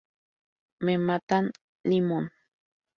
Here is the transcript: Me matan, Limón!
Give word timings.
Me 0.85 0.97
matan, 0.97 1.51
Limón! 1.83 2.25